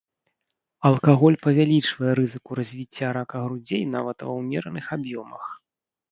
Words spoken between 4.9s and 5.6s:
аб'ёмах.